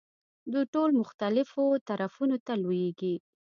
[0.51, 3.15] دوی ټول مختلفو طرفونو ته لویېږي.